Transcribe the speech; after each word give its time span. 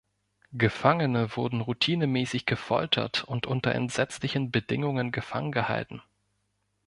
Gefangene 0.53 1.35
wurden 1.37 1.61
routinemäßig 1.61 2.47
gefoltert 2.47 3.23
und 3.23 3.45
unter 3.45 3.75
entsetzlichen 3.75 4.49
Bedingungen 4.49 5.11
gefangen 5.11 5.51
gehalten. 5.51 6.01